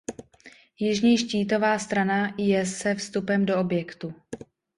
Jižní 0.79 1.17
štítová 1.17 1.79
strana 1.79 2.35
je 2.37 2.65
se 2.65 2.95
vstupem 2.95 3.45
do 3.45 3.59
objektu. 3.59 4.13